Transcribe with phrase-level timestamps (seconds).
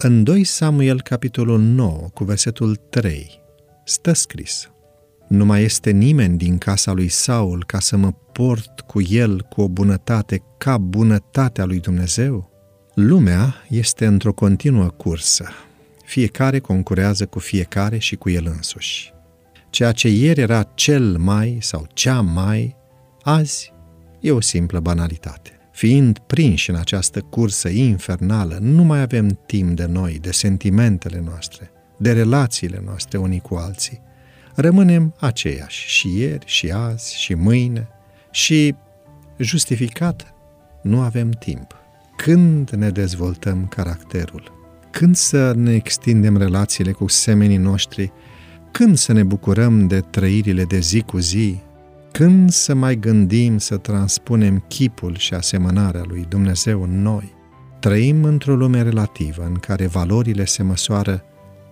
[0.00, 3.40] În 2 Samuel, capitolul 9, cu versetul 3,
[3.84, 4.70] stă scris
[5.28, 9.60] Nu mai este nimeni din casa lui Saul ca să mă port cu el cu
[9.60, 12.50] o bunătate ca bunătatea lui Dumnezeu?
[12.94, 15.48] Lumea este într-o continuă cursă.
[16.04, 19.12] Fiecare concurează cu fiecare și cu el însuși.
[19.70, 22.76] Ceea ce ieri era cel mai sau cea mai,
[23.22, 23.72] azi
[24.20, 25.57] e o simplă banalitate.
[25.78, 31.70] Fiind prinși în această cursă infernală, nu mai avem timp de noi, de sentimentele noastre,
[31.98, 34.00] de relațiile noastre unii cu alții.
[34.54, 37.88] Rămânem aceiași și ieri, și azi, și mâine,
[38.30, 38.74] și
[39.38, 40.34] justificat
[40.82, 41.74] nu avem timp.
[42.16, 44.52] Când ne dezvoltăm caracterul?
[44.90, 48.12] Când să ne extindem relațiile cu semenii noștri?
[48.70, 51.58] Când să ne bucurăm de trăirile de zi cu zi,
[52.18, 57.34] când să mai gândim să transpunem chipul și asemănarea lui Dumnezeu în noi?
[57.80, 61.24] Trăim într-o lume relativă în care valorile se măsoară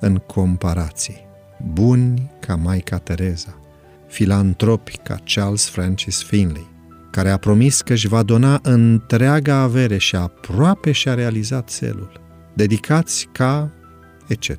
[0.00, 1.26] în comparații.
[1.72, 3.58] Buni ca Maica Teresa,
[4.08, 6.70] filantropi ca Charles Francis Finley,
[7.10, 12.20] care a promis că își va dona întreaga avere și aproape și-a realizat celul,
[12.54, 13.70] dedicați ca
[14.28, 14.50] etc.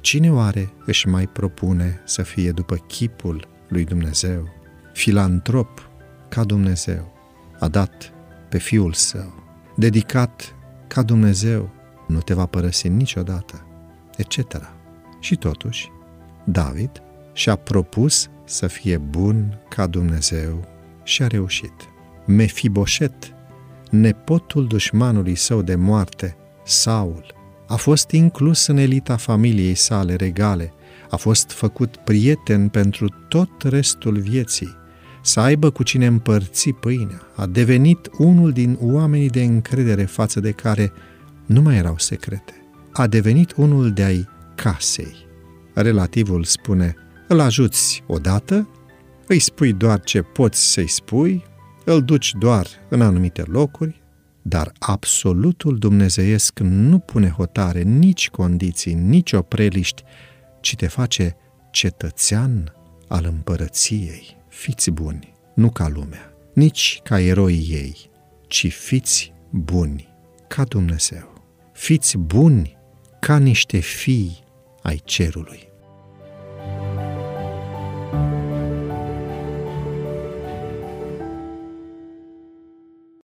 [0.00, 4.57] Cine oare își mai propune să fie după chipul lui Dumnezeu?
[4.98, 5.90] Filantrop
[6.28, 7.12] ca Dumnezeu,
[7.58, 8.12] a dat
[8.48, 9.32] pe Fiul Său,
[9.76, 10.54] dedicat
[10.86, 11.70] ca Dumnezeu,
[12.06, 13.66] nu te va părăsi niciodată,
[14.16, 14.38] etc.
[15.20, 15.90] Și totuși,
[16.44, 16.90] David
[17.32, 20.68] și-a propus să fie bun ca Dumnezeu
[21.02, 21.74] și a reușit.
[22.26, 23.34] Mefiboset,
[23.90, 27.34] nepotul dușmanului său de moarte, Saul,
[27.66, 30.72] a fost inclus în elita familiei sale regale,
[31.10, 34.77] a fost făcut prieten pentru tot restul vieții,
[35.28, 40.50] să aibă cu cine împărți pâinea, a devenit unul din oamenii de încredere față de
[40.50, 40.92] care
[41.46, 42.52] nu mai erau secrete.
[42.92, 45.16] A devenit unul de ai casei.
[45.74, 46.94] Relativul spune,
[47.26, 48.68] îl ajuți odată,
[49.26, 51.44] îi spui doar ce poți să-i spui,
[51.84, 54.02] îl duci doar în anumite locuri,
[54.42, 60.02] dar absolutul dumnezeiesc nu pune hotare, nici condiții, nici opreliști,
[60.60, 61.36] ci te face
[61.70, 62.72] cetățean
[63.08, 68.10] al împărăției fiți buni, nu ca lumea, nici ca eroii ei,
[68.46, 70.08] ci fiți buni,
[70.48, 71.32] ca Dumnezeu.
[71.72, 72.76] Fiți buni
[73.20, 74.44] ca niște fii
[74.82, 75.67] ai cerului.